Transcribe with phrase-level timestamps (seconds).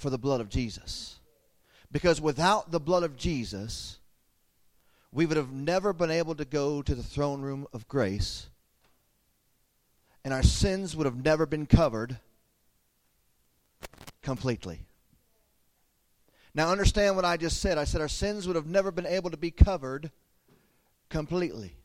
[0.00, 1.18] for the blood of Jesus.
[1.92, 3.98] Because without the blood of Jesus,
[5.12, 8.48] we would have never been able to go to the throne room of grace,
[10.24, 12.18] and our sins would have never been covered
[14.22, 14.80] completely.
[16.54, 17.78] Now, understand what I just said.
[17.78, 20.10] I said our sins would have never been able to be covered
[21.08, 21.76] completely.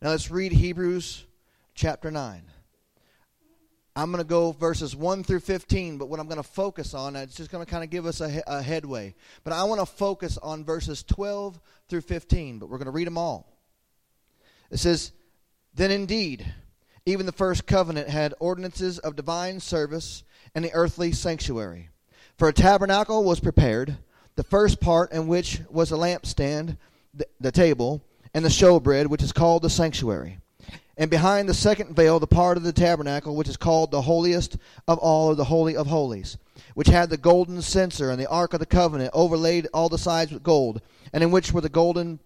[0.00, 1.26] Now, let's read Hebrews
[1.74, 2.42] chapter 9.
[3.96, 7.14] I'm going to go verses 1 through 15, but what I'm going to focus on,
[7.14, 9.14] uh, it's just going to kind of give us a, a headway.
[9.44, 13.06] But I want to focus on verses 12 through 15, but we're going to read
[13.06, 13.46] them all.
[14.72, 15.12] It says,
[15.74, 16.44] Then indeed,
[17.06, 20.24] even the first covenant had ordinances of divine service
[20.56, 21.90] and the earthly sanctuary.
[22.36, 23.96] For a tabernacle was prepared,
[24.34, 26.78] the first part in which was a lampstand,
[27.12, 28.02] the, the table,
[28.34, 30.40] and the showbread, which is called the sanctuary
[30.96, 34.56] and behind the second veil the part of the tabernacle which is called the holiest
[34.86, 36.36] of all or the holy of holies
[36.74, 40.32] which had the golden censer and the ark of the covenant overlaid all the sides
[40.32, 40.80] with gold
[41.12, 42.18] and in which were the golden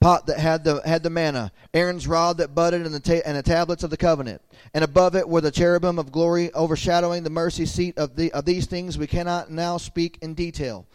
[0.00, 3.36] pot that had the had the manna aaron's rod that budded and the ta- and
[3.36, 4.42] the tablets of the covenant.
[4.74, 8.44] And above it were the cherubim of glory overshadowing the mercy seat of the of
[8.44, 8.98] these things.
[8.98, 10.86] We cannot now speak in detail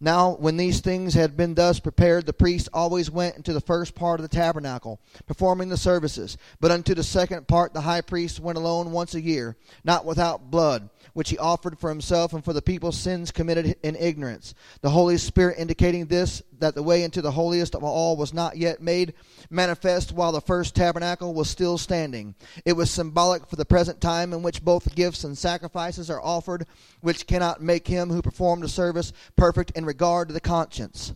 [0.00, 3.94] now, when these things had been thus prepared, the priest always went into the first
[3.94, 6.36] part of the tabernacle, performing the services.
[6.60, 10.50] But unto the second part the high priest went alone once a year, not without
[10.50, 14.54] blood, which he offered for himself and for the people's sins committed in ignorance.
[14.80, 18.56] The Holy Spirit indicating this, that the way into the holiest of all was not
[18.56, 19.12] yet made
[19.50, 22.34] manifest while the first tabernacle was still standing.
[22.64, 26.66] It was symbolic for the present time in which both gifts and sacrifices are offered,
[27.02, 31.12] which cannot make him who performed the service perfect in regard to the conscience.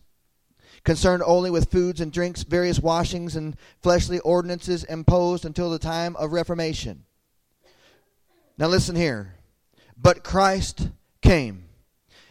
[0.83, 6.15] Concerned only with foods and drinks, various washings and fleshly ordinances imposed until the time
[6.17, 7.05] of Reformation.
[8.55, 9.33] Now listen here.
[9.97, 10.89] But Christ
[11.23, 11.68] came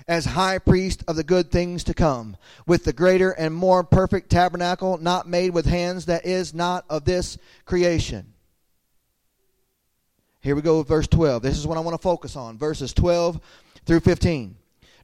[0.08, 4.30] as high priest of the good things to come, with the greater and more perfect
[4.30, 8.32] tabernacle, not made with hands, that is not of this creation.
[10.40, 11.42] Here we go with verse 12.
[11.42, 13.38] This is what I want to focus on verses 12
[13.84, 14.56] through 15.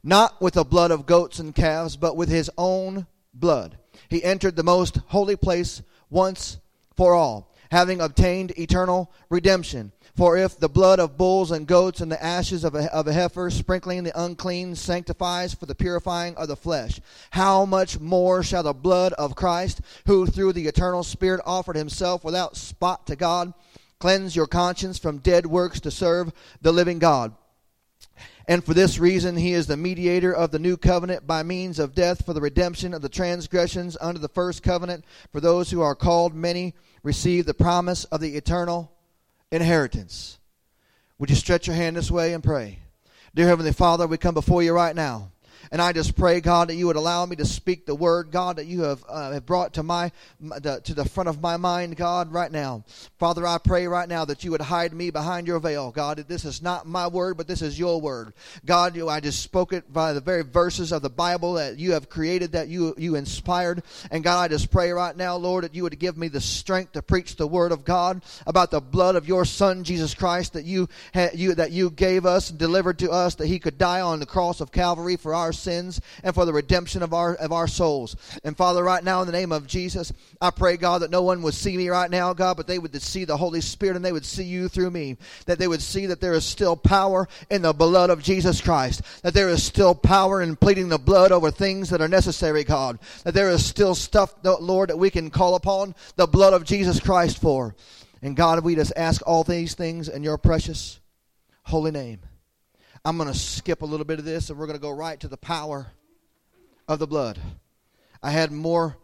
[0.03, 3.77] Not with the blood of goats and calves, but with his own blood.
[4.09, 6.57] He entered the most holy place once
[6.95, 9.91] for all, having obtained eternal redemption.
[10.15, 13.11] For if the blood of bulls and goats and the ashes of a, of a
[13.11, 18.63] heifer sprinkling the unclean sanctifies for the purifying of the flesh, how much more shall
[18.63, 23.53] the blood of Christ, who through the eternal Spirit offered himself without spot to God,
[23.99, 26.31] cleanse your conscience from dead works to serve
[26.61, 27.33] the living God?
[28.47, 31.95] And for this reason, he is the mediator of the new covenant by means of
[31.95, 35.03] death for the redemption of the transgressions under the first covenant.
[35.33, 36.73] For those who are called, many
[37.03, 38.94] receive the promise of the eternal
[39.51, 40.39] inheritance.
[41.17, 42.79] Would you stretch your hand this way and pray?
[43.33, 45.31] Dear Heavenly Father, we come before you right now.
[45.71, 48.57] And I just pray, God, that you would allow me to speak the word, God,
[48.57, 51.95] that you have, uh, have brought to my the, to the front of my mind,
[51.97, 52.83] God, right now.
[53.17, 56.17] Father, I pray right now that you would hide me behind your veil, God.
[56.17, 58.33] That this is not my word, but this is your word,
[58.65, 58.95] God.
[58.95, 62.09] You, I just spoke it by the very verses of the Bible that you have
[62.09, 63.83] created, that you you inspired.
[64.11, 66.93] And God, I just pray right now, Lord, that you would give me the strength
[66.93, 70.65] to preach the word of God about the blood of your Son Jesus Christ that
[70.65, 70.89] you
[71.33, 74.25] you that you gave us and delivered to us, that He could die on the
[74.25, 78.15] cross of Calvary for our sins and for the redemption of our of our souls.
[78.43, 80.11] And Father, right now in the name of Jesus,
[80.41, 83.01] I pray God that no one would see me right now, God, but they would
[83.01, 85.17] see the Holy Spirit and they would see you through me.
[85.45, 89.01] That they would see that there is still power in the blood of Jesus Christ.
[89.23, 92.99] That there is still power in pleading the blood over things that are necessary, God.
[93.23, 96.99] That there is still stuff, Lord, that we can call upon the blood of Jesus
[96.99, 97.75] Christ for.
[98.21, 100.99] And God, we just ask all these things in your precious
[101.63, 102.19] holy name.
[103.05, 105.19] I'm going to skip a little bit of this and we're going to go right
[105.19, 105.85] to the power
[106.87, 107.39] of the blood.
[108.23, 108.97] I had more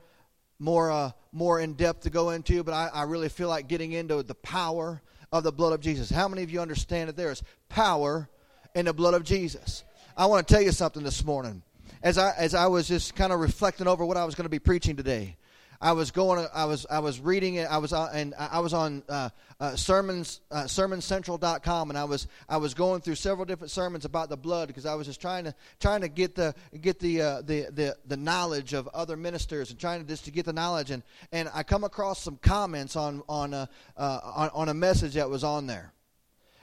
[0.58, 3.92] more uh, more in depth to go into, but I, I really feel like getting
[3.92, 6.10] into the power of the blood of Jesus.
[6.10, 8.28] How many of you understand that there is power
[8.74, 9.84] in the blood of Jesus?
[10.18, 11.62] I want to tell you something this morning.
[12.02, 14.50] As I as I was just kind of reflecting over what I was going to
[14.50, 15.38] be preaching today,
[15.82, 16.48] I was going.
[16.54, 16.86] I was.
[16.90, 17.64] I was reading it.
[17.70, 17.92] I was.
[17.92, 19.30] Uh, and I was on uh,
[19.60, 22.28] uh, sermons uh, sermoncentral.com, and I was.
[22.48, 25.46] I was going through several different sermons about the blood because I was just trying
[25.46, 29.72] to trying to get the get the uh, the the the knowledge of other ministers
[29.72, 30.92] and trying to just to get the knowledge.
[30.92, 31.02] And
[31.32, 33.66] and I come across some comments on on uh,
[33.98, 35.94] uh, on, on a message that was on there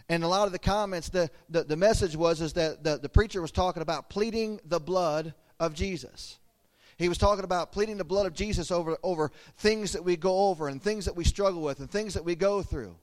[0.09, 3.11] and a lot of the comments the, the, the, message was is that the, the
[3.11, 6.38] preacher was talking about pleading the blood of jesus
[6.98, 10.48] he was talking about pleading the blood of Jesus over, over things that we go
[10.48, 12.96] over and things that we struggle with and things that we go through.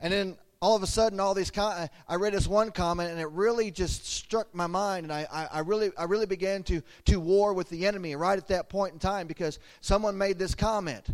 [0.00, 3.20] And then all of a sudden, all these com- I read this one comment, and
[3.20, 6.82] it really just struck my mind, and I, I, I really I really began to
[7.06, 10.54] to war with the enemy right at that point in time because someone made this
[10.54, 11.06] comment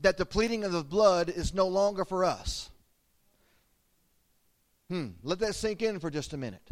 [0.00, 2.70] that the pleading of the blood is no longer for us.
[4.90, 6.70] Hmm, let that sink in for just a minute.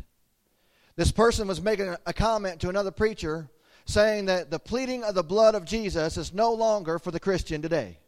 [0.97, 3.49] This person was making a comment to another preacher
[3.85, 7.63] saying that the pleading of the blood of Jesus is no longer for the Christian
[7.63, 7.99] today.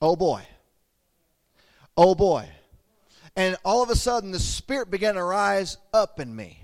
[0.00, 0.42] Oh boy.
[1.96, 2.48] Oh boy.
[3.36, 6.63] And all of a sudden, the Spirit began to rise up in me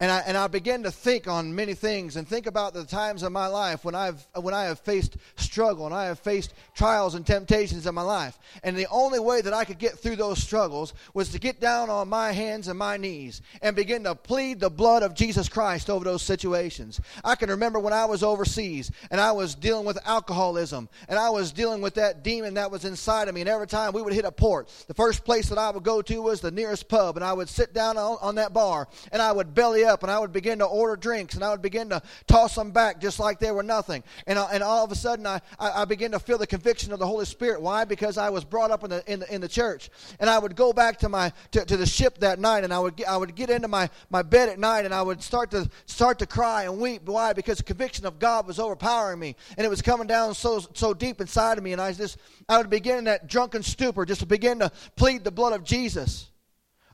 [0.00, 3.22] and I, and I began to think on many things and think about the times
[3.22, 7.14] of my life when I've when I have faced struggle and I have faced trials
[7.14, 8.38] and temptations in my life.
[8.64, 11.90] And the only way that I could get through those struggles was to get down
[11.90, 15.90] on my hands and my knees and begin to plead the blood of Jesus Christ
[15.90, 16.98] over those situations.
[17.22, 21.28] I can remember when I was overseas and I was dealing with alcoholism and I
[21.28, 23.42] was dealing with that demon that was inside of me.
[23.42, 26.00] And every time we would hit a port, the first place that I would go
[26.00, 29.20] to was the nearest pub and I would sit down on, on that bar and
[29.20, 31.60] I would belly up up and I would begin to order drinks and I would
[31.60, 34.02] begin to toss them back just like they were nothing.
[34.26, 36.92] And, I, and all of a sudden I, I, I began to feel the conviction
[36.92, 37.60] of the Holy Spirit.
[37.60, 37.84] Why?
[37.84, 39.90] Because I was brought up in the, in the, in the church.
[40.18, 42.78] And I would go back to, my, to, to the ship that night and I
[42.78, 45.50] would, get, I would get into my, my bed at night and I would start
[45.50, 47.02] to, start to cry and weep.
[47.04, 47.32] Why?
[47.32, 50.94] Because the conviction of God was overpowering me and it was coming down so, so
[50.94, 51.72] deep inside of me.
[51.72, 52.16] And I just,
[52.48, 55.64] I would begin in that drunken stupor just to begin to plead the blood of
[55.64, 56.30] Jesus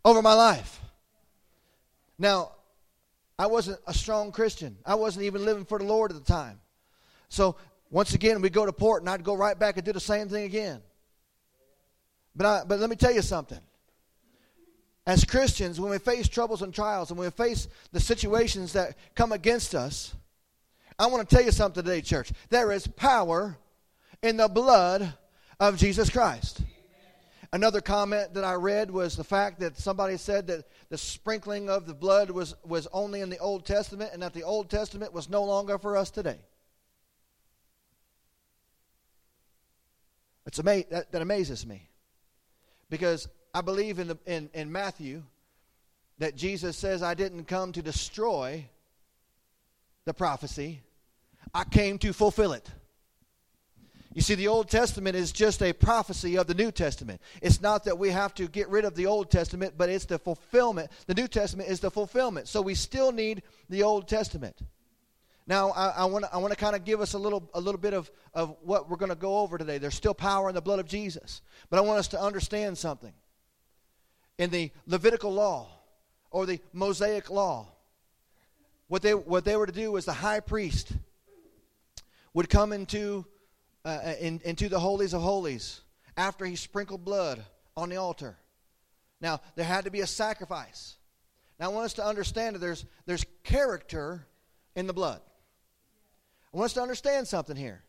[0.05, 0.81] over my life.
[2.19, 2.53] Now,
[3.39, 4.77] I wasn't a strong Christian.
[4.85, 6.61] I wasn't even living for the Lord at the time.
[7.29, 7.57] So
[7.91, 10.29] once again, we go to port, and I'd go right back and do the same
[10.29, 10.81] thing again.
[12.35, 13.61] But I, but let me tell you something.
[15.07, 18.97] As Christians, when we face troubles and trials, and when we face the situations that
[19.15, 20.15] come against us,
[20.99, 22.33] I want to tell you something today, church.
[22.49, 23.57] There is power
[24.23, 25.13] in the blood
[25.61, 26.63] of Jesus Christ.
[27.57, 31.87] Another comment that I read was the fact that somebody said that the sprinkling of
[31.87, 35.31] the blood was, was only in the Old Testament and that the Old Testament was
[35.31, 36.37] no longer for us today.
[40.45, 41.89] It's ama- that, that amazes me.
[42.91, 45.23] Because I believe in, the, in, in Matthew
[46.19, 48.67] that Jesus says, I didn't come to destroy
[50.05, 50.83] the prophecy,
[51.55, 52.71] I came to fulfill it.
[54.17, 57.21] You see, the Old Testament is just a prophecy of the New Testament.
[57.43, 60.19] It's not that we have to get rid of the Old Testament, but it's the
[60.19, 60.91] fulfillment.
[61.07, 62.49] The New Testament is the fulfillment.
[62.49, 64.57] So we still need the Old Testament.
[65.47, 68.57] Now, I, want to kind of give us a little a little bit of, of
[68.63, 69.77] what we're going to go over today.
[69.77, 73.13] There's still power in the blood of Jesus, but I want us to understand something.
[74.39, 75.69] In the Levitical law
[76.31, 77.69] or the Mosaic law,
[78.89, 80.93] what they what they were to do was the high priest
[82.33, 83.27] would come into
[83.87, 85.81] uh, uh, in, into the holies of holies
[86.17, 87.45] after he sprinkled blood
[87.77, 88.37] on the altar.
[89.21, 90.97] Now, there had to be a sacrifice.
[91.61, 94.27] Now, I want us to understand that there's, there's character
[94.75, 95.21] in the blood.
[96.53, 97.85] I want us to understand something here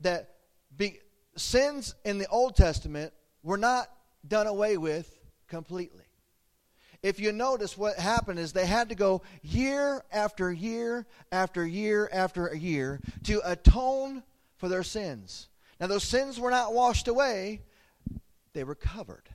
[0.00, 0.34] that
[0.76, 0.98] be,
[1.34, 3.88] sins in the Old Testament were not
[4.28, 5.18] done away with
[5.48, 6.04] completely.
[7.02, 12.10] If you notice, what happened is they had to go year after year after year
[12.12, 14.22] after year to atone
[14.62, 15.48] for their sins.
[15.80, 17.62] Now, those sins were not washed away,
[18.52, 19.28] they were covered.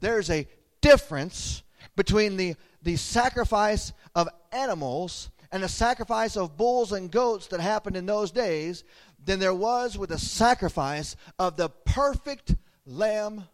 [0.00, 0.46] There's a
[0.82, 1.62] difference
[1.96, 7.96] between the, the sacrifice of animals and the sacrifice of bulls and goats that happened
[7.96, 8.84] in those days
[9.24, 13.44] than there was with the sacrifice of the perfect Lamb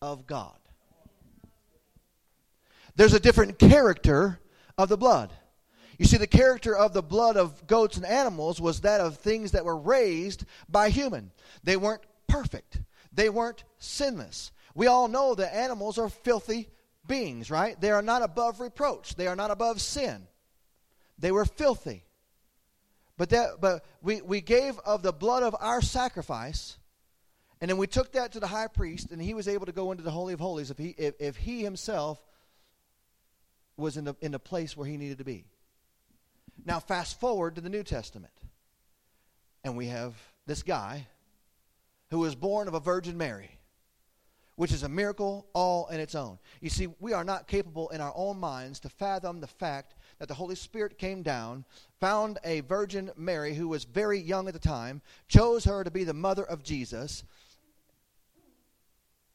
[0.00, 0.56] of God.
[2.96, 4.40] There's a different character
[4.78, 5.30] of the blood.
[5.98, 9.52] You see, the character of the blood of goats and animals was that of things
[9.52, 11.30] that were raised by human.
[11.62, 12.80] They weren't perfect,
[13.12, 14.52] they weren't sinless.
[14.74, 16.70] We all know that animals are filthy
[17.06, 17.78] beings, right?
[17.78, 20.26] They are not above reproach, they are not above sin.
[21.18, 22.04] They were filthy.
[23.18, 26.78] But, that, but we, we gave of the blood of our sacrifice,
[27.60, 29.92] and then we took that to the high priest, and he was able to go
[29.92, 32.20] into the Holy of Holies if he, if, if he himself
[33.76, 35.44] was in the, in the place where he needed to be.
[36.64, 38.32] Now, fast forward to the New Testament.
[39.64, 40.14] And we have
[40.46, 41.06] this guy
[42.10, 43.58] who was born of a Virgin Mary,
[44.56, 46.38] which is a miracle all in its own.
[46.60, 50.28] You see, we are not capable in our own minds to fathom the fact that
[50.28, 51.64] the Holy Spirit came down,
[52.00, 56.04] found a Virgin Mary who was very young at the time, chose her to be
[56.04, 57.24] the mother of Jesus,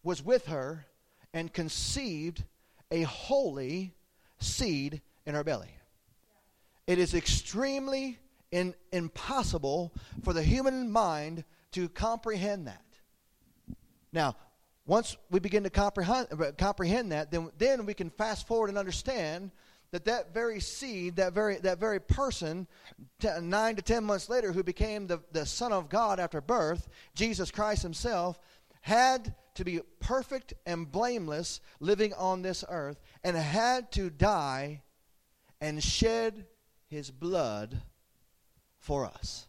[0.04, 0.86] was with her,
[1.34, 2.44] and conceived
[2.92, 3.94] a holy
[4.40, 5.77] seed in her belly.
[6.88, 8.17] It is extremely
[8.51, 12.84] in, impossible for the human mind to comprehend that.
[14.13, 14.38] Now,
[14.86, 18.77] once we begin to comprehend, uh, comprehend that, then, then we can fast forward and
[18.77, 19.51] understand
[19.91, 22.67] that that very seed, that very, that very person,
[23.20, 26.88] t- nine to ten months later, who became the, the Son of God after birth,
[27.13, 28.39] Jesus Christ Himself,
[28.82, 34.84] had to be perfect and blameless living on this earth and had to die
[35.60, 36.46] and shed
[36.88, 37.82] His blood
[38.79, 39.48] for us.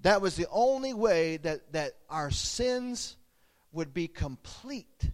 [0.00, 3.16] That was the only way that, that our sins
[3.72, 5.10] would be complete.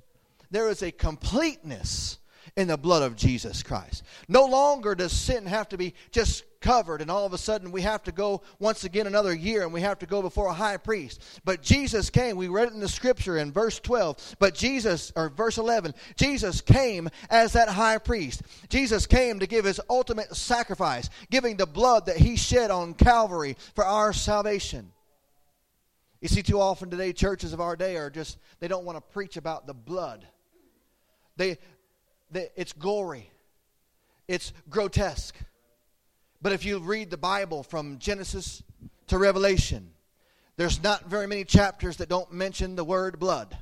[0.50, 2.18] There is a completeness
[2.56, 4.02] in the blood of Jesus Christ.
[4.28, 7.82] No longer does sin have to be just covered and all of a sudden we
[7.82, 10.76] have to go once again another year and we have to go before a high
[10.76, 11.22] priest.
[11.44, 15.30] But Jesus came, we read it in the scripture in verse 12, but Jesus, or
[15.30, 18.42] verse 11, Jesus came as that high priest.
[18.68, 23.56] Jesus came to give his ultimate sacrifice, giving the blood that he shed on Calvary
[23.74, 24.92] for our salvation.
[26.20, 29.12] You see, too often today, churches of our day are just, they don't want to
[29.12, 30.26] preach about the blood.
[31.36, 31.56] They,
[32.30, 33.30] they, it's gory,
[34.28, 35.34] it's grotesque.
[36.42, 38.62] But if you read the Bible from Genesis
[39.08, 39.90] to Revelation,
[40.56, 43.56] there's not very many chapters that don't mention the word blood.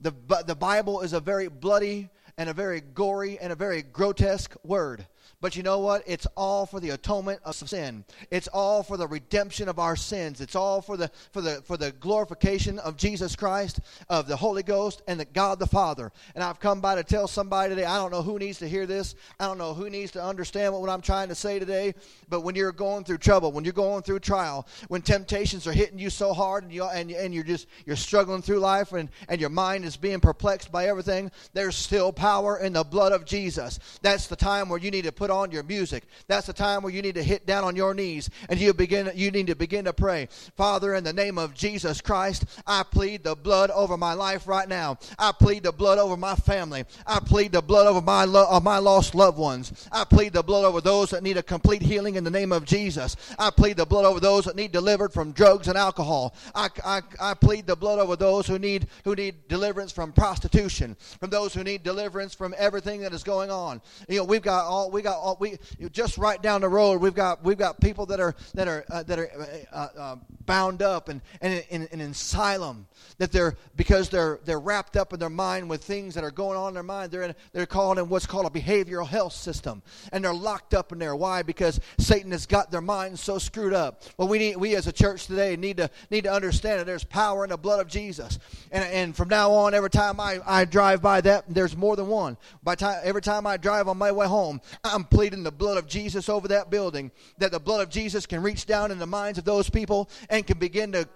[0.00, 0.12] The,
[0.46, 5.06] the Bible is a very bloody and a very gory and a very grotesque word.
[5.40, 6.02] But you know what?
[6.06, 8.04] It's all for the atonement of sin.
[8.30, 10.40] It's all for the redemption of our sins.
[10.40, 14.62] It's all for the for the for the glorification of Jesus Christ, of the Holy
[14.62, 16.10] Ghost, and the God the Father.
[16.34, 17.84] And I've come by to tell somebody today.
[17.84, 19.14] I don't know who needs to hear this.
[19.38, 21.94] I don't know who needs to understand what, what I'm trying to say today.
[22.28, 25.98] But when you're going through trouble, when you're going through trial, when temptations are hitting
[25.98, 29.40] you so hard, and you and, and you're just you're struggling through life, and and
[29.40, 33.78] your mind is being perplexed by everything, there's still power in the blood of Jesus.
[34.02, 36.04] That's the time where you need to put on your music.
[36.28, 39.10] That's the time where you need to hit down on your knees and you begin
[39.14, 40.28] you need to begin to pray.
[40.56, 44.68] Father, in the name of Jesus Christ, I plead the blood over my life right
[44.68, 44.98] now.
[45.18, 46.84] I plead the blood over my family.
[47.04, 49.88] I plead the blood over my lo- of my lost loved ones.
[49.90, 52.64] I plead the blood over those that need a complete healing in the name of
[52.64, 53.16] Jesus.
[53.38, 56.36] I plead the blood over those that need delivered from drugs and alcohol.
[56.54, 60.96] I, I, I plead the blood over those who need who need deliverance from prostitution,
[61.18, 63.82] from those who need deliverance from everything that is going on.
[64.08, 65.58] You know, we've got all we got all, we
[65.92, 69.02] just right down the road we've got we've got people that are that are uh,
[69.04, 69.30] that are
[69.72, 72.86] uh, uh, bound up and and in, in, in asylum
[73.18, 76.56] that they're because they're they're wrapped up in their mind with things that are going
[76.56, 79.82] on in their mind they're in, they're called in what's called a behavioral health system.
[80.12, 81.16] And they're locked up in there.
[81.16, 81.42] Why?
[81.42, 84.02] Because Satan has got their minds so screwed up.
[84.16, 87.04] Well we need we as a church today need to need to understand that there's
[87.04, 88.38] power in the blood of Jesus.
[88.70, 92.08] And and from now on every time I, I drive by that there's more than
[92.08, 92.36] one.
[92.62, 95.86] By time every time I drive on my way home I'm pleading the blood of
[95.86, 99.38] Jesus over that building, that the blood of Jesus can reach down in the minds
[99.38, 101.08] of those people and can begin to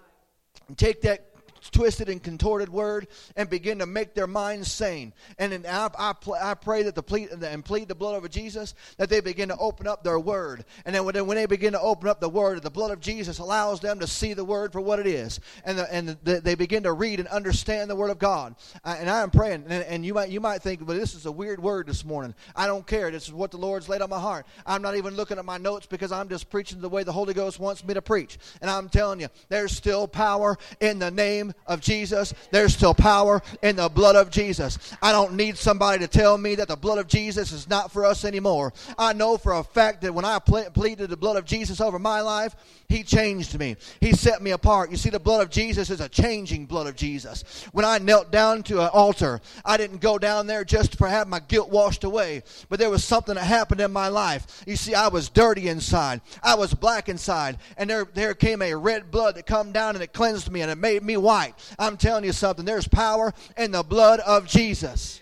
[0.77, 1.32] take that
[1.69, 5.13] twisted and contorted word and begin to make their minds sane.
[5.37, 9.09] And I, I, I pray that the plead and plead the blood of Jesus that
[9.09, 10.65] they begin to open up their word.
[10.85, 12.99] And then when they, when they begin to open up the word, the blood of
[12.99, 16.41] Jesus allows them to see the word for what it is, and the, and the,
[16.41, 18.55] they begin to read and understand the word of God.
[18.83, 21.31] And I am praying, and, and you might you might think, well, this is a
[21.31, 22.33] weird word this morning.
[22.55, 23.11] I don't care.
[23.11, 24.45] This is what the Lord's laid on my heart.
[24.65, 27.33] I'm not even looking at my notes because I'm just preaching the way the Holy
[27.33, 28.37] Ghost wants me to preach.
[28.61, 33.41] And I'm telling you, there's still power in the name of Jesus, there's still power
[33.61, 34.95] in the blood of Jesus.
[35.01, 38.05] I don't need somebody to tell me that the blood of Jesus is not for
[38.05, 38.73] us anymore.
[38.97, 42.21] I know for a fact that when I pleaded the blood of Jesus over my
[42.21, 42.55] life,
[42.87, 43.75] He changed me.
[43.99, 44.91] He set me apart.
[44.91, 47.43] You see, the blood of Jesus is a changing blood of Jesus.
[47.71, 51.27] When I knelt down to an altar, I didn't go down there just to have
[51.27, 54.63] my guilt washed away, but there was something that happened in my life.
[54.65, 56.21] You see, I was dirty inside.
[56.41, 60.03] I was black inside, and there, there came a red blood that come down and
[60.03, 61.42] it cleansed me and it made me white.
[61.79, 62.65] I'm telling you something.
[62.65, 65.21] There's power in the blood of Jesus.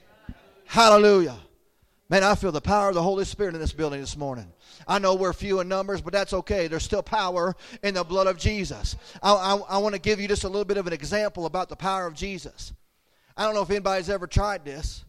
[0.65, 1.37] Hallelujah.
[2.09, 4.51] Man, I feel the power of the Holy Spirit in this building this morning.
[4.85, 6.67] I know we're few in numbers, but that's okay.
[6.67, 8.97] There's still power in the blood of Jesus.
[9.23, 11.69] I, I, I want to give you just a little bit of an example about
[11.69, 12.73] the power of Jesus.
[13.37, 15.05] I don't know if anybody's ever tried this,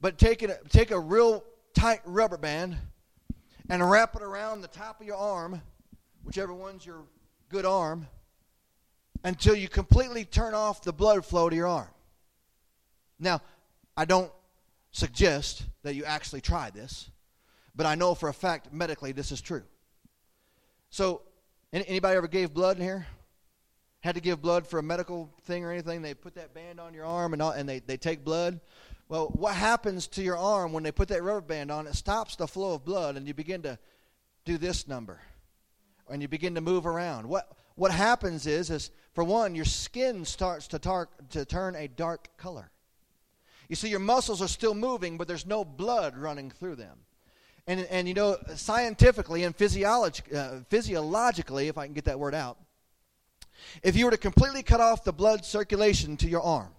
[0.00, 1.42] but take, it, take a real
[1.74, 2.76] tight rubber band
[3.68, 5.60] and wrap it around the top of your arm,
[6.22, 7.02] whichever one's your
[7.48, 8.06] good arm,
[9.24, 11.88] until you completely turn off the blood flow to your arm.
[13.18, 13.40] Now,
[13.96, 14.30] I don't
[14.92, 17.10] suggest that you actually try this,
[17.74, 19.64] but I know for a fact medically this is true.
[20.90, 21.22] So,
[21.72, 23.06] anybody ever gave blood in here?
[24.00, 26.02] Had to give blood for a medical thing or anything?
[26.02, 28.60] They put that band on your arm and, all, and they, they take blood.
[29.08, 31.86] Well, what happens to your arm when they put that rubber band on?
[31.86, 33.78] It stops the flow of blood and you begin to
[34.44, 35.20] do this number.
[36.08, 37.28] And you begin to move around.
[37.28, 41.86] What, what happens is, is for one, your skin starts to, tar- to turn a
[41.86, 42.70] dark color.
[43.68, 46.98] You see, your muscles are still moving, but there's no blood running through them.
[47.68, 52.58] And, and you know, scientifically and uh, physiologically, if I can get that word out,
[53.82, 56.70] if you were to completely cut off the blood circulation to your arm,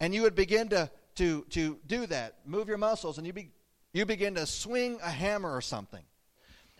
[0.00, 3.50] and you would begin to, to, to do that, move your muscles, and you, be,
[3.92, 6.02] you begin to swing a hammer or something,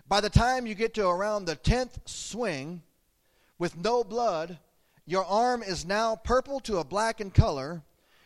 [0.08, 2.82] by the time you get to around the 10th swing
[3.58, 4.58] with no blood,
[5.06, 7.82] your arm is now purple to a black in color.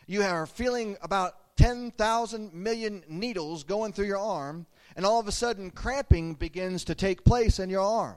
[0.06, 5.32] You are feeling about 10,000 million needles going through your arm, and all of a
[5.32, 8.16] sudden, cramping begins to take place in your arm.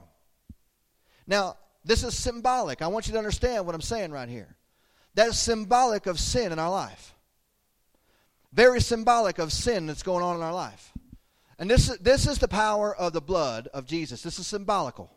[1.26, 2.82] Now, this is symbolic.
[2.82, 4.56] I want you to understand what I'm saying right here.
[5.14, 7.14] That is symbolic of sin in our life.
[8.52, 10.92] Very symbolic of sin that's going on in our life.
[11.58, 14.22] And this is, this is the power of the blood of Jesus.
[14.22, 15.10] This is symbolical.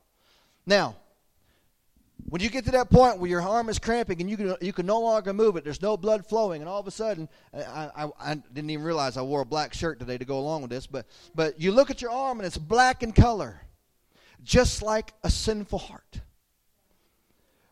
[0.66, 0.96] Now,
[2.30, 4.72] when you get to that point where your arm is cramping and you can, you
[4.72, 7.90] can no longer move it, there's no blood flowing, and all of a sudden, I,
[7.96, 10.70] I, I, didn't even realize I wore a black shirt today to go along with
[10.70, 13.62] this, but, but you look at your arm and it's black in color,
[14.44, 16.22] just like a sinful heart.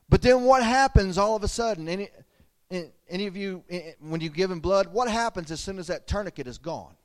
[0.09, 1.87] But then what happens all of a sudden?
[1.87, 2.09] Any,
[3.09, 5.87] any of you, eh, eh, when you give him blood, what happens as soon as
[5.87, 6.95] that tourniquet is gone?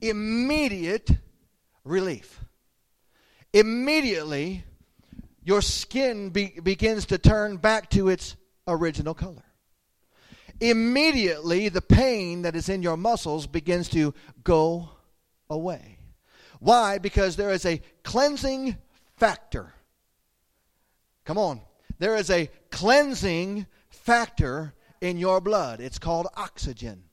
[0.00, 1.10] Immediate
[1.84, 2.40] relief
[3.54, 4.64] immediately
[5.44, 9.44] your skin be, begins to turn back to its original color.
[10.60, 14.90] Immediately, the pain that is in your muscles begins to go
[15.48, 15.98] away.
[16.60, 16.98] Why?
[16.98, 18.76] Because there is a cleansing
[19.16, 19.72] factor.
[21.24, 21.60] Come on.
[21.98, 25.80] There is a cleansing factor in your blood.
[25.80, 27.04] It's called oxygen.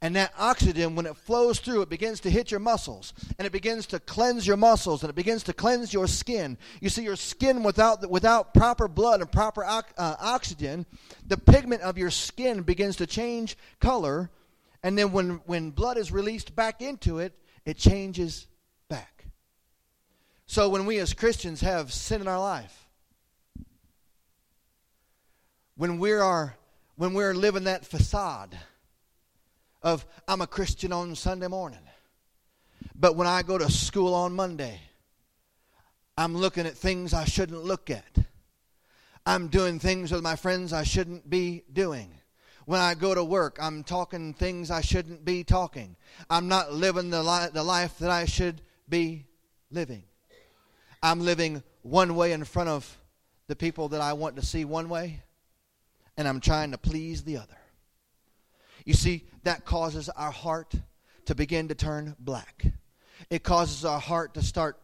[0.00, 3.12] And that oxygen, when it flows through, it begins to hit your muscles.
[3.36, 5.02] And it begins to cleanse your muscles.
[5.02, 6.56] And it begins to cleanse your skin.
[6.80, 10.86] You see, your skin without, without proper blood and proper uh, oxygen,
[11.26, 14.30] the pigment of your skin begins to change color.
[14.84, 17.32] And then when, when blood is released back into it,
[17.64, 18.46] it changes
[18.88, 19.24] back.
[20.46, 22.88] So when we as Christians have sin in our life,
[25.76, 26.56] when we are
[26.96, 28.58] when we're living that facade,
[29.82, 31.80] of I'm a Christian on Sunday morning.
[32.94, 34.80] But when I go to school on Monday,
[36.16, 38.18] I'm looking at things I shouldn't look at.
[39.24, 42.10] I'm doing things with my friends I shouldn't be doing.
[42.64, 45.96] When I go to work, I'm talking things I shouldn't be talking.
[46.28, 49.26] I'm not living the, li- the life that I should be
[49.70, 50.02] living.
[51.02, 52.98] I'm living one way in front of
[53.46, 55.22] the people that I want to see one way,
[56.16, 57.57] and I'm trying to please the other.
[58.88, 60.74] You see, that causes our heart
[61.26, 62.64] to begin to turn black.
[63.28, 64.80] It causes our heart to start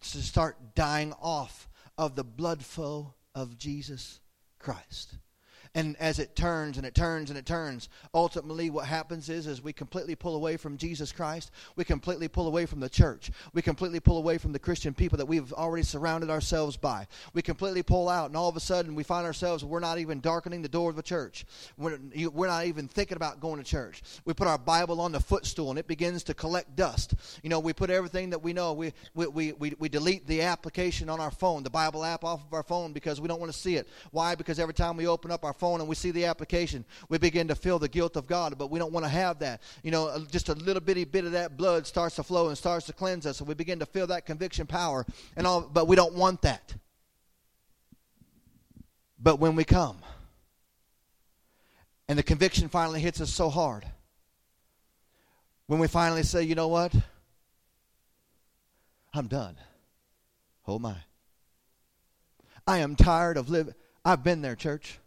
[0.00, 4.20] to start dying off of the blood flow of Jesus
[4.58, 5.18] Christ.
[5.74, 9.62] And as it turns and it turns and it turns, ultimately what happens is is
[9.62, 11.50] we completely pull away from Jesus Christ.
[11.76, 13.30] We completely pull away from the church.
[13.54, 17.06] We completely pull away from the Christian people that we've already surrounded ourselves by.
[17.32, 20.20] We completely pull out, and all of a sudden we find ourselves we're not even
[20.20, 21.46] darkening the door of the church.
[21.78, 21.98] We're,
[22.30, 24.02] we're not even thinking about going to church.
[24.26, 27.14] We put our Bible on the footstool, and it begins to collect dust.
[27.42, 28.74] You know, we put everything that we know.
[28.74, 32.44] We we, we, we, we delete the application on our phone, the Bible app off
[32.44, 33.88] of our phone because we don't want to see it.
[34.10, 34.34] Why?
[34.34, 37.46] Because every time we open up our phone and we see the application, we begin
[37.46, 39.62] to feel the guilt of God, but we don't want to have that.
[39.84, 42.86] You know, just a little bitty bit of that blood starts to flow and starts
[42.86, 45.94] to cleanse us, and we begin to feel that conviction power, and all, but we
[45.94, 46.74] don't want that.
[49.20, 49.98] But when we come,
[52.08, 53.84] and the conviction finally hits us so hard,
[55.68, 56.92] when we finally say, you know what?
[59.14, 59.54] I'm done.
[60.66, 60.96] Oh my.
[62.66, 63.74] I am tired of living.
[64.04, 64.98] I've been there, church.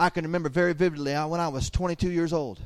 [0.00, 2.58] I can remember very vividly uh, when I was 22 years old,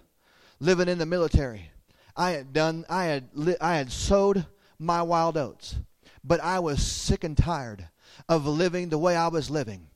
[0.60, 1.68] living in the military.
[2.16, 4.46] I had done, I had, li- I had sowed
[4.78, 5.74] my wild oats,
[6.22, 7.88] but I was sick and tired
[8.28, 9.88] of living the way I was living.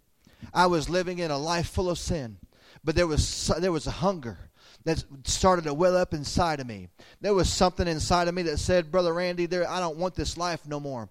[0.53, 2.39] I was living in a life full of sin,
[2.83, 4.37] but there was there was a hunger
[4.83, 6.89] that started to well up inside of me.
[7.21, 10.37] There was something inside of me that said, "Brother Randy, there I don't want this
[10.37, 11.09] life no more.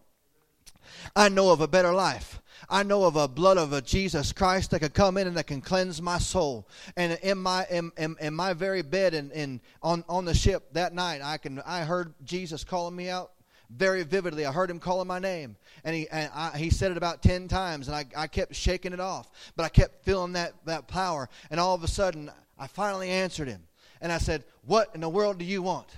[1.15, 2.41] I know of a better life.
[2.69, 5.47] I know of a blood of a Jesus Christ that can come in and that
[5.47, 6.67] can cleanse my soul.
[6.95, 10.73] And in my in, in, in my very bed and in, on on the ship
[10.73, 13.31] that night, I can I heard Jesus calling me out
[13.69, 14.45] very vividly.
[14.45, 17.47] I heard him calling my name, and he and I, he said it about ten
[17.47, 21.29] times, and I, I kept shaking it off, but I kept feeling that that power.
[21.51, 23.63] And all of a sudden, I finally answered him,
[24.01, 25.89] and I said, "What in the world do you want?"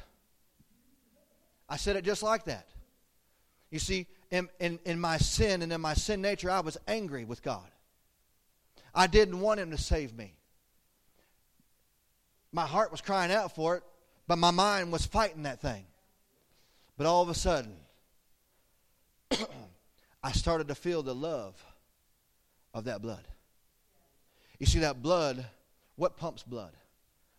[1.67, 2.67] I said it just like that.
[3.71, 7.25] You see, in, in, in my sin and in my sin nature, I was angry
[7.25, 7.67] with God.
[8.93, 10.34] I didn't want Him to save me.
[12.51, 13.84] My heart was crying out for it,
[14.27, 15.86] but my mind was fighting that thing.
[16.97, 17.75] But all of a sudden,
[20.23, 21.63] I started to feel the love
[22.73, 23.25] of that blood.
[24.58, 25.45] You see, that blood,
[25.95, 26.73] what pumps blood?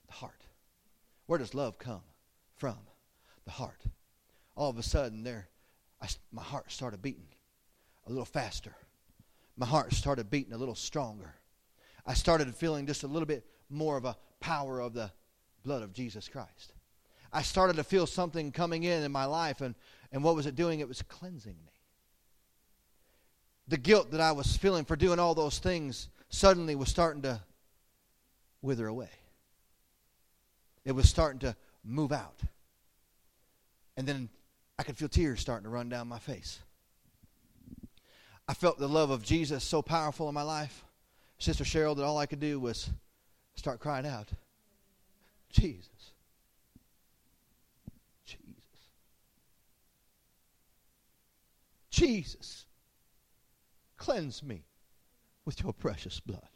[0.07, 0.41] The heart.
[1.27, 2.03] Where does love come
[2.57, 2.79] from?
[3.45, 3.83] The heart.
[4.57, 5.49] All of a sudden, there,
[6.03, 7.29] I, my heart started beating
[8.07, 8.75] a little faster.
[9.57, 11.35] My heart started beating a little stronger.
[12.07, 15.11] I started feeling just a little bit more of a power of the
[15.63, 16.73] blood of Jesus Christ.
[17.33, 19.75] I started to feel something coming in in my life, and,
[20.11, 20.81] and what was it doing?
[20.81, 21.73] It was cleansing me.
[23.69, 27.41] The guilt that I was feeling for doing all those things suddenly was starting to
[28.63, 29.11] wither away.
[30.85, 32.41] It was starting to move out.
[33.97, 34.29] And then
[34.81, 36.59] I could feel tears starting to run down my face.
[38.49, 40.87] I felt the love of Jesus so powerful in my life,
[41.39, 42.89] Sister Cheryl, that all I could do was
[43.57, 44.31] start crying out,
[45.51, 46.13] Jesus.
[48.25, 48.47] Jesus,
[51.91, 52.65] Jesus.
[53.99, 54.65] cleanse me
[55.45, 56.49] with your precious blood.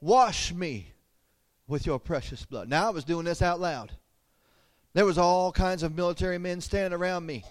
[0.00, 0.92] Wash me
[1.68, 2.68] with your precious blood.
[2.68, 3.92] Now I was doing this out loud.
[4.94, 7.44] There was all kinds of military men standing around me.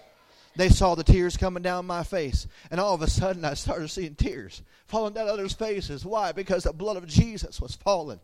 [0.56, 3.90] They saw the tears coming down my face, and all of a sudden I started
[3.90, 6.06] seeing tears falling down others' faces.
[6.06, 6.32] Why?
[6.32, 8.20] Because the blood of Jesus was falling.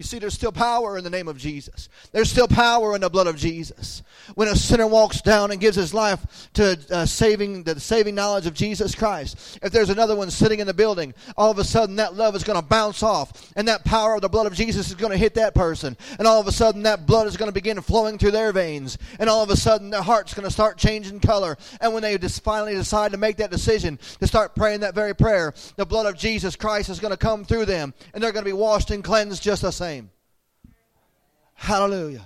[0.00, 1.90] You see, there's still power in the name of Jesus.
[2.12, 4.02] There's still power in the blood of Jesus.
[4.34, 8.46] When a sinner walks down and gives his life to uh, saving the saving knowledge
[8.46, 11.96] of Jesus Christ, if there's another one sitting in the building, all of a sudden
[11.96, 14.88] that love is going to bounce off, and that power of the blood of Jesus
[14.88, 17.50] is going to hit that person, and all of a sudden that blood is going
[17.50, 20.50] to begin flowing through their veins, and all of a sudden their heart's going to
[20.50, 21.58] start changing color.
[21.78, 25.14] And when they just finally decide to make that decision to start praying that very
[25.14, 28.46] prayer, the blood of Jesus Christ is going to come through them, and they're going
[28.46, 30.10] to be washed and cleansed just the same same.
[31.54, 32.24] Hallelujah.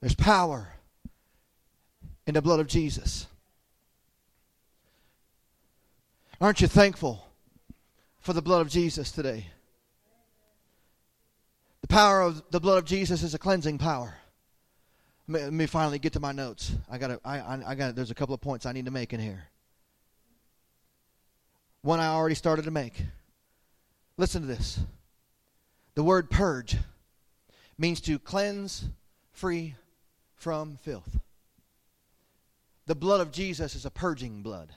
[0.00, 0.68] There's power
[2.26, 3.26] in the blood of Jesus.
[6.38, 7.26] Aren't you thankful
[8.18, 9.46] for the blood of Jesus today?
[11.80, 14.14] The power of the blood of Jesus is a cleansing power.
[15.28, 16.72] Let me finally get to my notes.
[16.90, 19.20] I got I, I got there's a couple of points I need to make in
[19.20, 19.44] here.
[21.82, 23.02] One I already started to make.
[24.18, 24.80] Listen to this.
[26.00, 26.78] The word purge
[27.76, 28.88] means to cleanse
[29.32, 29.74] free
[30.34, 31.20] from filth.
[32.86, 34.72] The blood of Jesus is a purging blood.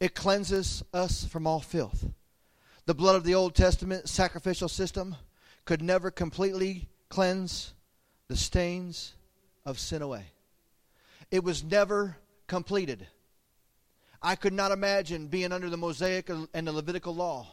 [0.00, 2.04] It cleanses us from all filth.
[2.86, 5.14] The blood of the Old Testament sacrificial system
[5.64, 7.72] could never completely cleanse
[8.26, 9.14] the stains
[9.64, 10.32] of sin away.
[11.30, 12.16] It was never
[12.48, 13.06] completed.
[14.20, 17.46] I could not imagine being under the Mosaic and the Levitical law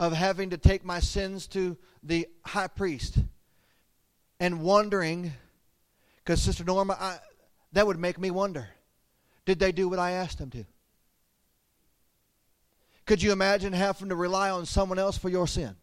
[0.00, 3.18] of having to take my sins to the high priest
[4.38, 5.32] and wondering,
[6.16, 7.18] because Sister Norma, I,
[7.72, 8.68] that would make me wonder
[9.44, 10.64] did they do what I asked them to?
[13.06, 15.74] Could you imagine having to rely on someone else for your sin?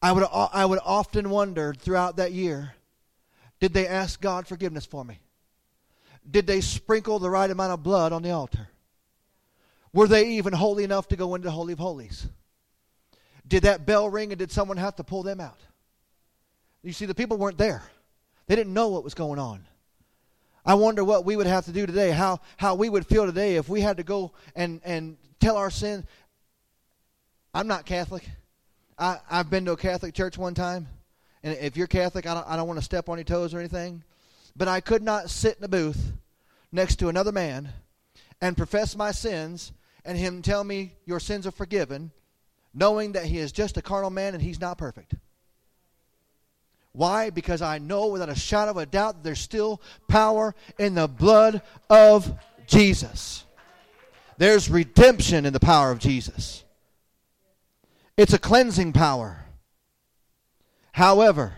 [0.00, 2.74] I would, I would often wonder throughout that year
[3.60, 5.20] did they ask God forgiveness for me?
[6.28, 8.68] Did they sprinkle the right amount of blood on the altar?
[9.92, 12.26] Were they even holy enough to go into the Holy of Holies?
[13.46, 15.60] Did that bell ring and did someone have to pull them out?
[16.82, 17.82] You see, the people weren't there.
[18.46, 19.64] They didn't know what was going on.
[20.64, 23.56] I wonder what we would have to do today, how, how we would feel today
[23.56, 26.06] if we had to go and, and tell our sin.
[27.52, 28.28] I'm not Catholic.
[28.96, 30.88] I, I've been to a Catholic church one time.
[31.42, 33.58] And if you're Catholic, I don't, I don't want to step on your toes or
[33.58, 34.04] anything.
[34.56, 36.12] But I could not sit in a booth
[36.70, 37.70] next to another man
[38.40, 39.72] and profess my sins
[40.04, 42.10] and him tell me your sins are forgiven,
[42.74, 45.14] knowing that he is just a carnal man and he's not perfect.
[46.92, 47.30] Why?
[47.30, 51.08] Because I know without a shadow of a doubt that there's still power in the
[51.08, 52.32] blood of
[52.66, 53.44] Jesus.
[54.36, 56.64] There's redemption in the power of Jesus.
[58.16, 59.44] It's a cleansing power.
[60.92, 61.54] However,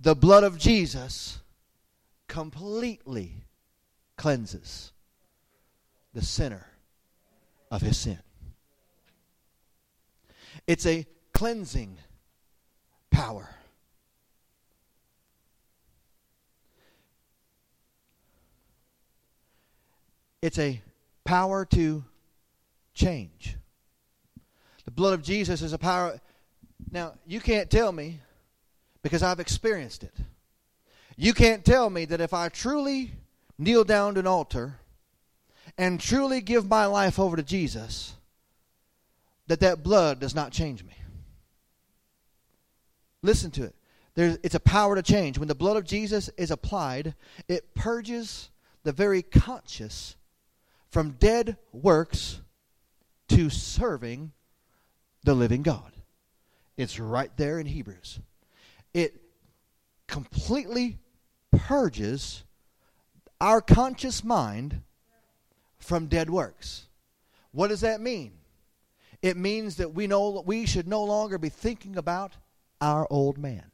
[0.00, 1.38] the blood of Jesus
[2.26, 3.44] completely
[4.16, 4.92] cleanses
[6.12, 6.66] the sinner
[7.70, 8.18] of his sin.
[10.66, 11.98] It's a cleansing
[13.10, 13.48] power.
[20.42, 20.80] It's a
[21.24, 22.04] power to
[22.94, 23.56] change.
[24.84, 26.20] The blood of Jesus is a power.
[26.90, 28.20] Now, you can't tell me
[29.02, 30.14] because I've experienced it.
[31.16, 33.12] You can't tell me that if I truly
[33.58, 34.78] kneel down to an altar
[35.78, 38.14] and truly give my life over to Jesus,
[39.46, 40.94] that that blood does not change me.
[43.22, 43.74] Listen to it.
[44.14, 45.38] There's, it's a power to change.
[45.38, 47.14] When the blood of Jesus is applied,
[47.48, 48.50] it purges
[48.82, 50.16] the very conscious
[50.90, 52.40] from dead works
[53.28, 54.32] to serving
[55.24, 55.92] the living God.
[56.76, 58.20] It's right there in Hebrews.
[58.94, 59.20] It
[60.06, 60.98] completely
[61.50, 62.44] purges
[63.40, 64.80] our conscious mind
[65.86, 66.86] from dead works.
[67.52, 68.32] What does that mean?
[69.22, 72.32] It means that we know we should no longer be thinking about
[72.80, 73.70] our old man.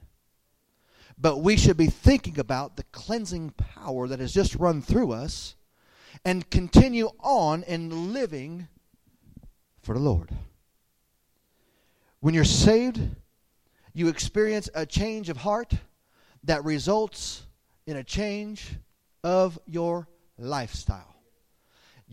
[1.18, 5.56] But we should be thinking about the cleansing power that has just run through us
[6.24, 8.68] and continue on in living
[9.82, 10.30] for the Lord.
[12.20, 13.00] When you're saved,
[13.94, 15.74] you experience a change of heart
[16.44, 17.46] that results
[17.86, 18.76] in a change
[19.24, 21.11] of your lifestyle.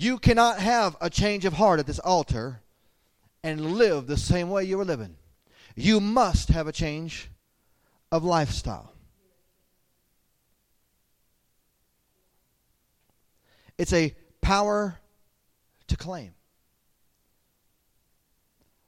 [0.02, 2.62] You cannot have a change of heart at this altar
[3.44, 5.18] and live the same way you were living.
[5.76, 7.30] You must have a change
[8.10, 8.94] of lifestyle.
[13.78, 14.98] It's a power
[15.88, 16.34] to claim.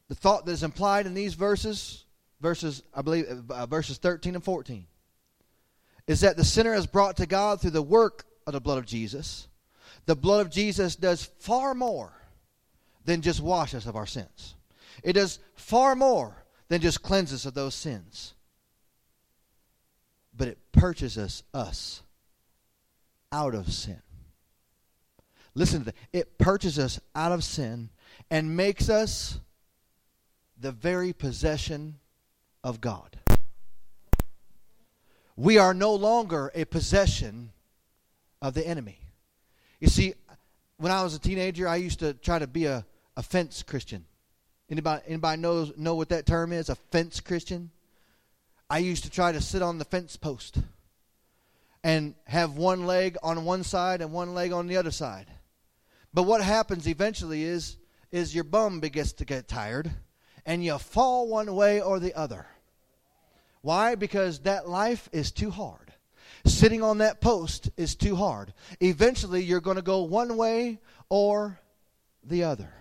[0.07, 2.05] The thought that is implied in these verses,
[2.39, 4.87] verses I believe uh, verses 13 and 14,
[6.07, 8.85] is that the sinner is brought to God through the work of the blood of
[8.85, 9.49] Jesus.
[10.11, 12.11] The blood of Jesus does far more
[13.05, 14.55] than just wash us of our sins.
[15.05, 18.33] It does far more than just cleanse us of those sins.
[20.35, 22.01] But it purchases us
[23.31, 24.01] out of sin.
[25.55, 25.95] Listen to that.
[26.11, 27.89] It purchases us out of sin
[28.29, 29.39] and makes us
[30.59, 31.99] the very possession
[32.65, 33.17] of God.
[35.37, 37.53] We are no longer a possession
[38.41, 39.00] of the enemy.
[39.81, 40.13] You see,
[40.77, 42.85] when I was a teenager, I used to try to be a,
[43.17, 44.05] a fence Christian.
[44.69, 46.69] Anybody, anybody knows know what that term is?
[46.69, 47.71] A fence Christian?
[48.69, 50.59] I used to try to sit on the fence post
[51.83, 55.25] and have one leg on one side and one leg on the other side.
[56.13, 57.77] But what happens eventually is
[58.11, 59.89] is your bum begins to get tired
[60.45, 62.45] and you fall one way or the other.
[63.61, 63.95] Why?
[63.95, 65.90] Because that life is too hard.
[66.45, 68.53] Sitting on that post is too hard.
[68.79, 71.59] Eventually, you're going to go one way or
[72.23, 72.73] the other.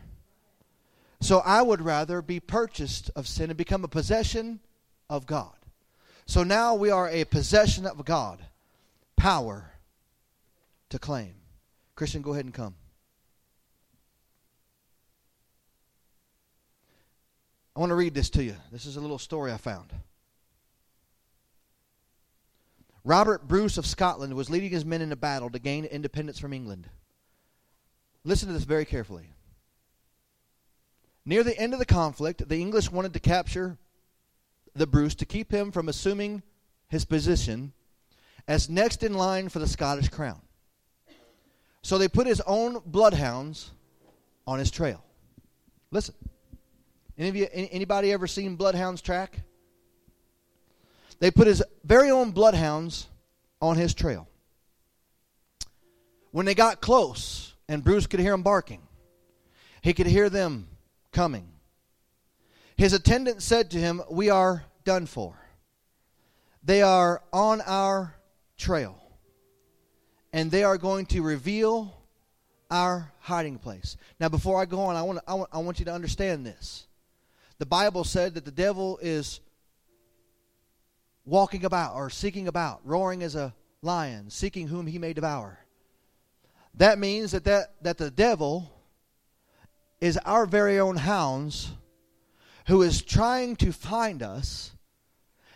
[1.21, 4.61] So I would rather be purchased of sin and become a possession
[5.11, 5.55] of God.
[6.27, 8.45] So now we are a possession of God.
[9.17, 9.73] Power
[10.89, 11.35] to claim.
[11.95, 12.75] Christian, go ahead and come.
[17.77, 18.57] I want to read this to you.
[18.73, 19.93] This is a little story I found.
[23.05, 26.53] Robert Bruce of Scotland was leading his men in a battle to gain independence from
[26.53, 26.89] England.
[28.25, 29.33] Listen to this very carefully.
[31.25, 33.79] Near the end of the conflict, the English wanted to capture
[34.75, 36.43] the Bruce to keep him from assuming
[36.89, 37.73] his position
[38.47, 40.41] as next in line for the Scottish crown.
[41.83, 43.71] So they put his own bloodhounds
[44.47, 45.03] on his trail.
[45.91, 46.15] Listen.
[47.17, 49.41] Any of you, anybody ever seen bloodhounds track?
[51.21, 53.07] They put his very own bloodhounds
[53.61, 54.27] on his trail.
[56.33, 58.81] When they got close, and Bruce could hear them barking,
[59.83, 60.69] he could hear them
[61.13, 61.49] coming.
[62.77, 65.37] His attendant said to him, We are done for.
[66.63, 68.15] They are on our
[68.57, 68.99] trail,
[70.33, 71.95] and they are going to reveal
[72.71, 73.97] our hiding place.
[74.19, 76.87] Now, before I go on, I want, I want, I want you to understand this
[77.59, 79.41] the Bible said that the devil is
[81.31, 85.59] walking about or seeking about, roaring as a lion, seeking whom he may devour.
[86.75, 88.71] That means that, that, that the devil
[90.01, 91.73] is our very own hounds
[92.67, 94.73] who is trying to find us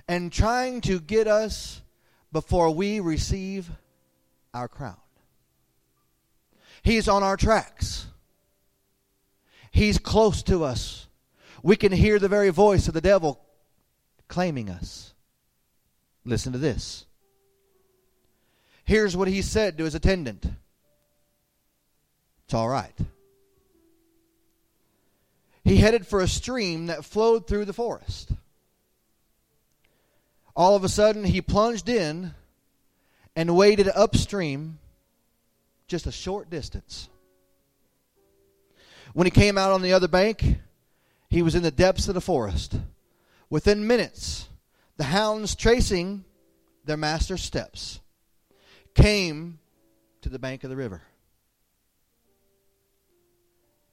[0.08, 1.82] and trying to get us
[2.32, 3.70] before we receive
[4.52, 4.96] our crown.
[6.82, 8.06] He's on our tracks.
[9.70, 11.04] He's close to us
[11.64, 13.40] we can hear the very voice of the devil
[14.28, 15.13] claiming us.
[16.24, 17.06] Listen to this.
[18.84, 20.46] Here's what he said to his attendant
[22.44, 22.94] It's all right.
[25.64, 28.32] He headed for a stream that flowed through the forest.
[30.54, 32.34] All of a sudden, he plunged in
[33.34, 34.78] and waded upstream
[35.88, 37.08] just a short distance.
[39.14, 40.58] When he came out on the other bank,
[41.28, 42.76] he was in the depths of the forest.
[43.48, 44.48] Within minutes,
[44.96, 46.24] the hounds tracing
[46.84, 48.00] their master's steps,
[48.94, 49.58] came
[50.22, 51.02] to the bank of the river.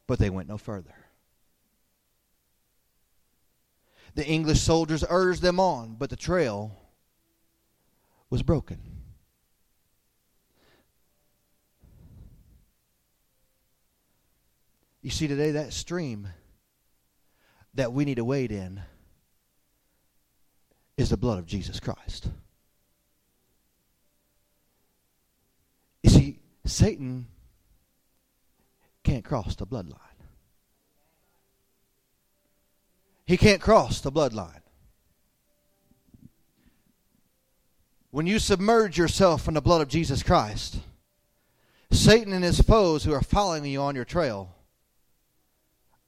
[0.07, 0.93] But they went no further.
[4.13, 6.77] The English soldiers urged them on, but the trail
[8.29, 8.79] was broken.
[15.01, 16.27] You see, today that stream
[17.73, 18.81] that we need to wade in
[21.01, 22.29] is the blood of Jesus Christ.
[26.03, 27.27] You see, Satan
[29.03, 29.97] can't cross the bloodline.
[33.25, 34.61] He can't cross the bloodline.
[38.11, 40.77] When you submerge yourself in the blood of Jesus Christ,
[41.91, 44.53] Satan and his foes who are following you on your trail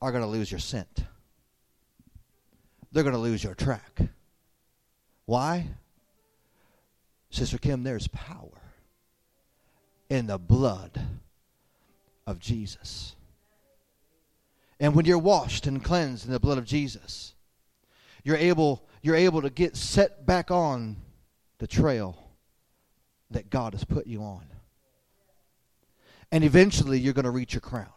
[0.01, 1.05] are going to lose your scent.
[2.91, 4.01] They're going to lose your track.
[5.25, 5.69] Why?
[7.29, 8.61] Sister Kim, there's power
[10.09, 11.01] in the blood
[12.27, 13.15] of Jesus.
[14.79, 17.33] And when you're washed and cleansed in the blood of Jesus,
[18.23, 20.97] you're able, you're able to get set back on
[21.57, 22.17] the trail
[23.31, 24.45] that God has put you on.
[26.31, 27.87] And eventually you're going to reach your crown.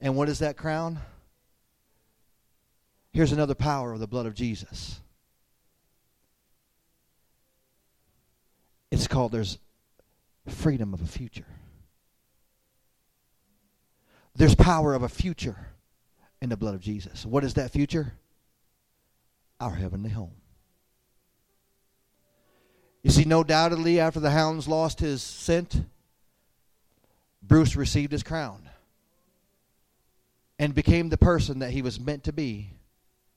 [0.00, 0.98] And what is that crown?
[3.12, 5.00] Here's another power of the blood of Jesus.
[8.92, 9.58] It's called there's
[10.46, 11.46] freedom of a future.
[14.36, 15.56] There's power of a future
[16.42, 17.24] in the blood of Jesus.
[17.24, 18.12] What is that future?
[19.58, 20.34] Our heavenly home.
[23.02, 25.86] You see, no doubtedly, after the hounds lost his scent,
[27.42, 28.68] Bruce received his crown
[30.58, 32.74] and became the person that he was meant to be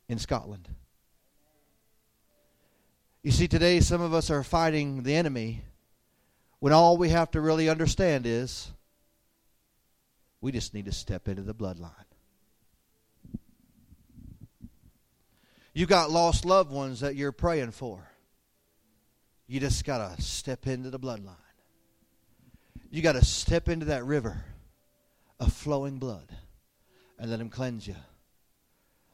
[0.09, 0.67] in Scotland.
[3.25, 5.63] You see, today some of us are fighting the enemy
[6.59, 8.71] when all we have to really understand is
[10.41, 11.89] we just need to step into the bloodline.
[15.73, 18.07] You got lost loved ones that you're praying for.
[19.47, 21.33] You just got to step into the bloodline.
[22.91, 24.45] You got to step into that river
[25.39, 26.29] of flowing blood
[27.17, 27.95] and let Him cleanse you.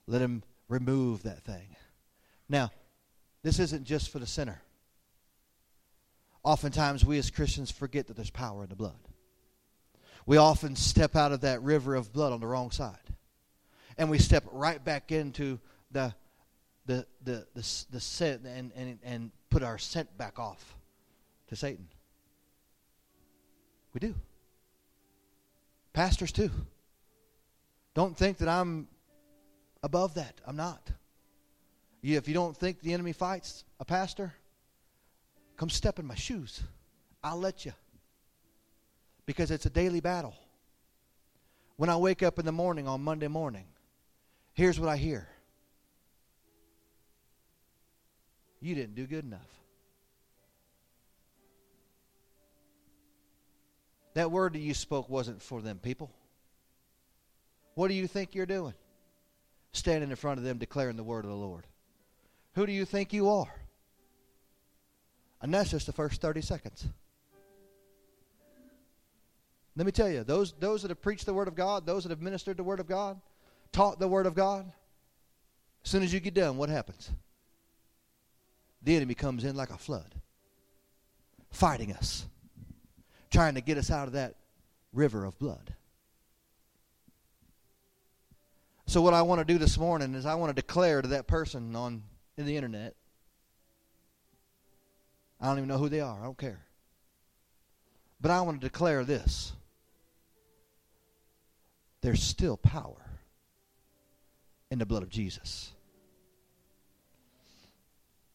[0.05, 1.77] Let Him remove that thing.
[2.49, 2.71] Now,
[3.43, 4.61] this isn't just for the sinner.
[6.43, 8.97] Oftentimes, we as Christians forget that there's power in the blood.
[10.25, 12.97] We often step out of that river of blood on the wrong side.
[13.97, 15.59] And we step right back into
[15.91, 16.13] the
[16.85, 20.75] the the the, the scent and, and and put our scent back off
[21.49, 21.87] to Satan.
[23.93, 24.15] We do.
[25.93, 26.49] Pastors too.
[27.93, 28.87] Don't think that I'm
[29.83, 30.39] above that.
[30.47, 30.91] I'm not.
[32.01, 34.33] You, if you don't think the enemy fights a pastor,
[35.57, 36.61] come step in my shoes.
[37.23, 37.73] I'll let you.
[39.25, 40.35] Because it's a daily battle.
[41.77, 43.65] When I wake up in the morning on Monday morning,
[44.53, 45.27] here's what I hear
[48.61, 49.39] You didn't do good enough.
[54.13, 56.11] That word that you spoke wasn't for them people.
[57.73, 58.73] What do you think you're doing?
[59.73, 61.65] Standing in front of them declaring the word of the Lord.
[62.55, 63.53] Who do you think you are?
[65.41, 66.87] And that's just the first 30 seconds.
[69.75, 72.09] Let me tell you, those, those that have preached the Word of God, those that
[72.09, 73.19] have ministered the Word of God,
[73.71, 74.71] taught the Word of God,
[75.83, 77.09] as soon as you get done, what happens?
[78.83, 80.13] The enemy comes in like a flood,
[81.51, 82.25] fighting us,
[83.29, 84.35] trying to get us out of that
[84.93, 85.73] river of blood.
[88.87, 91.25] So what I want to do this morning is I want to declare to that
[91.25, 92.03] person on
[92.41, 92.95] in the internet.
[95.39, 96.19] I don't even know who they are.
[96.19, 96.65] I don't care.
[98.19, 99.53] But I want to declare this.
[102.01, 102.97] There's still power
[104.69, 105.71] in the blood of Jesus.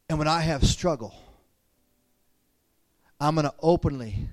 [0.09, 1.15] And when I have struggle,
[3.21, 4.29] I'm going to openly,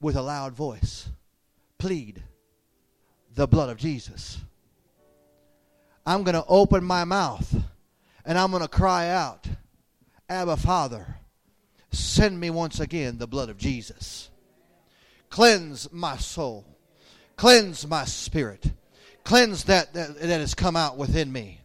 [0.00, 1.08] with a loud voice,
[1.78, 2.22] plead
[3.34, 4.38] the blood of Jesus.
[6.06, 7.54] I'm going to open my mouth
[8.24, 9.46] and I'm going to cry out,
[10.28, 11.16] Abba, Father,
[11.92, 14.30] send me once again the blood of Jesus.
[15.30, 16.64] Cleanse my soul,
[17.36, 18.70] cleanse my spirit,
[19.24, 21.60] cleanse that, that, that has come out within me,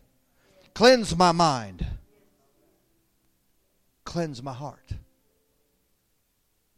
[0.73, 1.85] cleanse my mind,
[4.05, 4.91] cleanse my heart,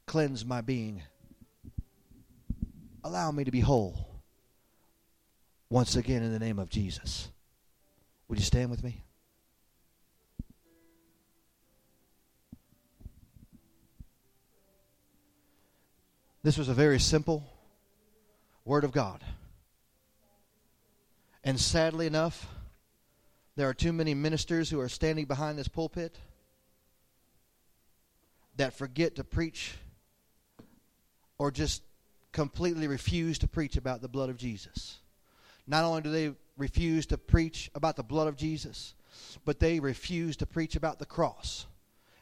[0.05, 1.01] cleanse my being.
[3.03, 3.95] Allow me to be whole
[5.69, 7.29] once again in the name of Jesus.
[8.27, 9.01] Would you stand with me?
[16.43, 17.43] This was a very simple
[18.65, 19.23] Word of God.
[21.43, 22.47] And sadly enough,
[23.55, 26.17] there are too many ministers who are standing behind this pulpit
[28.57, 29.75] that forget to preach
[31.37, 31.83] or just
[32.31, 34.99] completely refuse to preach about the blood of Jesus.
[35.67, 38.93] Not only do they refuse to preach about the blood of Jesus,
[39.45, 41.65] but they refuse to preach about the cross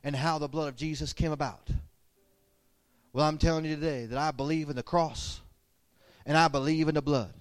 [0.03, 1.69] and how the blood of Jesus came about.
[3.11, 5.41] Well, I'm telling you today that I believe in the cross
[6.25, 7.33] and I believe in the blood.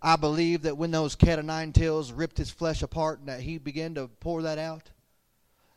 [0.00, 3.40] I believe that when those cat o' nine tails ripped his flesh apart and that
[3.40, 4.90] he began to pour that out,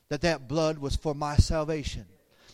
[0.09, 2.05] that that blood was for my salvation,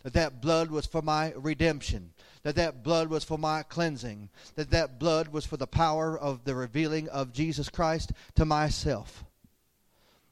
[0.03, 2.11] that that blood was for my redemption,
[2.43, 6.43] that that blood was for my cleansing, that that blood was for the power of
[6.45, 9.25] the revealing of Jesus Christ to myself.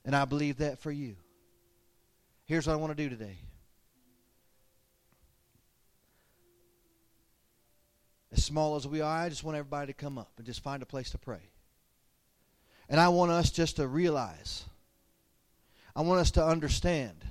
[0.05, 1.15] And I believe that for you.
[2.45, 3.37] Here's what I want to do today.
[8.41, 10.85] Small as we are, I just want everybody to come up and just find a
[10.85, 11.41] place to pray.
[12.89, 14.65] And I want us just to realize.
[15.95, 17.23] I want us to understand.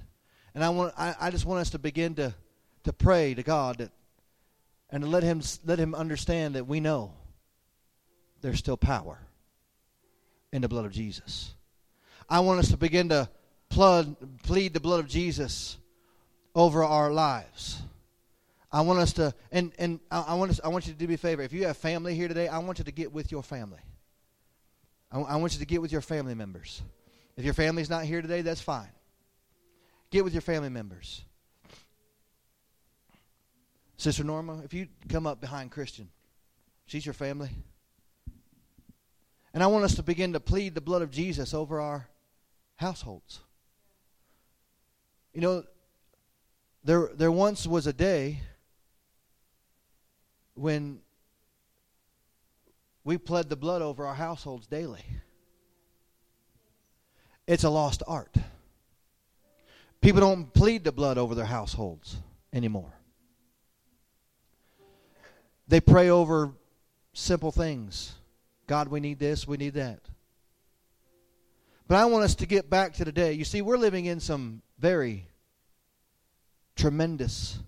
[0.54, 2.34] And I want I, I just want us to begin to,
[2.84, 3.90] to pray to God that,
[4.90, 7.12] and to let him let him understand that we know
[8.40, 9.18] there's still power
[10.52, 11.54] in the blood of Jesus.
[12.28, 13.28] I want us to begin to
[13.68, 15.76] plead, plead the blood of Jesus
[16.54, 17.82] over our lives.
[18.72, 21.14] I want us to, and, and I, want us, I want you to do me
[21.14, 21.42] a favor.
[21.42, 23.80] If you have family here today, I want you to get with your family.
[25.10, 26.82] I, I want you to get with your family members.
[27.36, 28.90] If your family's not here today, that's fine.
[30.10, 31.24] Get with your family members.
[33.96, 36.08] Sister Norma, if you come up behind Christian,
[36.86, 37.50] she's your family.
[39.52, 42.08] And I want us to begin to plead the blood of Jesus over our
[42.76, 43.40] households.
[45.34, 45.64] You know,
[46.84, 48.40] there there once was a day
[50.60, 51.00] when
[53.02, 55.04] we pled the blood over our households daily.
[57.46, 58.34] It's a lost art.
[60.02, 62.18] People don't plead the blood over their households
[62.52, 62.92] anymore.
[65.66, 66.52] They pray over
[67.14, 68.12] simple things.
[68.66, 70.00] God, we need this, we need that.
[71.88, 73.32] But I want us to get back to today.
[73.32, 75.26] You see, we're living in some very
[76.76, 77.58] tremendous,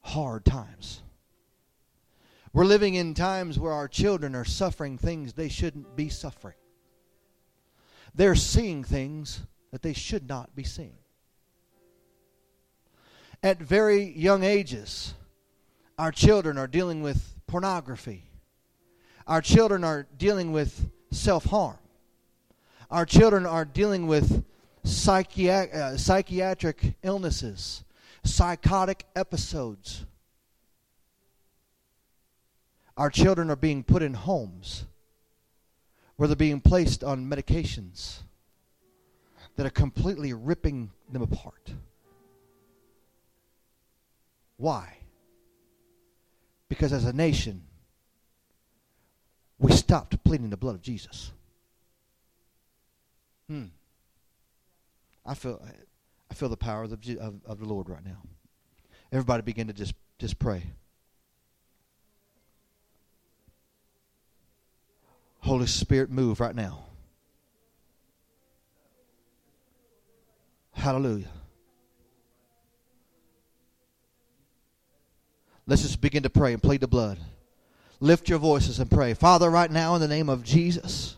[0.00, 1.02] hard times.
[2.54, 6.54] We're living in times where our children are suffering things they shouldn't be suffering.
[8.14, 9.40] They're seeing things
[9.72, 10.94] that they should not be seeing.
[13.42, 15.14] At very young ages,
[15.98, 18.22] our children are dealing with pornography.
[19.26, 21.78] Our children are dealing with self harm.
[22.88, 24.44] Our children are dealing with
[24.84, 27.82] psychiatric, uh, illnesses,
[28.22, 30.06] psychotic episodes.
[32.96, 34.86] Our children are being put in homes
[36.16, 38.20] where they're being placed on medications
[39.56, 41.72] that are completely ripping them apart.
[44.56, 44.96] Why?
[46.68, 47.62] Because as a nation,
[49.58, 51.32] we stopped pleading the blood of Jesus.
[53.48, 53.64] Hmm.
[55.26, 55.64] I feel
[56.30, 58.22] I feel the power of the, of, of the Lord right now.
[59.12, 60.64] Everybody begin to just just pray.
[65.44, 66.84] Holy Spirit, move right now.
[70.72, 71.28] Hallelujah.
[75.66, 77.18] Let's just begin to pray and plead the blood.
[78.00, 79.12] Lift your voices and pray.
[79.12, 81.16] Father, right now, in the name of Jesus,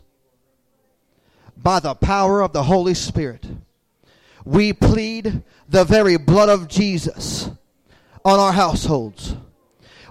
[1.55, 3.45] by the power of the Holy Spirit,
[4.43, 7.49] we plead the very blood of Jesus
[8.25, 9.37] on our households.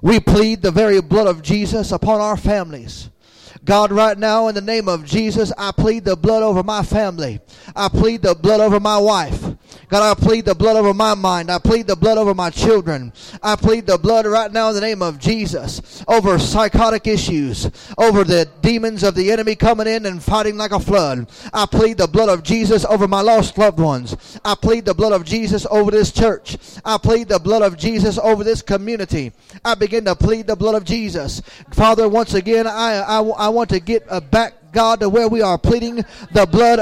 [0.01, 3.11] We plead the very blood of Jesus upon our families.
[3.67, 7.41] God, right now, in the name of Jesus, I plead the blood over my family.
[7.75, 9.43] I plead the blood over my wife.
[9.89, 11.51] God, I plead the blood over my mind.
[11.51, 13.12] I plead the blood over my children.
[13.43, 18.25] I plead the blood right now in the name of Jesus over psychotic issues, over
[18.25, 21.29] the demons of the enemy coming in and fighting like a flood.
[21.53, 24.41] I plead the blood of Jesus over my lost loved ones.
[24.45, 26.57] I plead the blood of Jesus over this church.
[26.85, 29.33] I plead the blood of Jesus over this community.
[29.64, 31.43] I begin to plead the blood of Jesus.
[31.73, 35.57] Father, once again, I, I, I want to get back, God, to where we are
[35.57, 36.79] pleading the blood